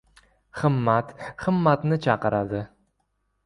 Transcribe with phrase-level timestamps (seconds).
[0.61, 1.11] Himmat
[1.45, 2.67] himmatni chaqiradi.